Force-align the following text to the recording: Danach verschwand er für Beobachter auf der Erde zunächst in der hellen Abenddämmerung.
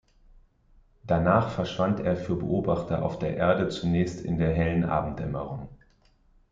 Danach 1.03 1.51
verschwand 1.51 1.99
er 1.99 2.17
für 2.17 2.35
Beobachter 2.35 3.05
auf 3.05 3.19
der 3.19 3.37
Erde 3.37 3.69
zunächst 3.69 4.21
in 4.21 4.39
der 4.39 4.51
hellen 4.51 4.83
Abenddämmerung. 4.83 5.69